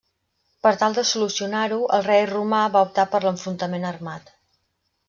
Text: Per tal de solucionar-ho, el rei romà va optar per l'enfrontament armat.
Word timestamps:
Per 0.67 0.71
tal 0.83 0.95
de 0.99 1.03
solucionar-ho, 1.09 1.79
el 1.99 2.03
rei 2.09 2.25
romà 2.33 2.65
va 2.79 2.85
optar 2.89 3.09
per 3.13 3.25
l'enfrontament 3.29 3.89
armat. 3.93 4.35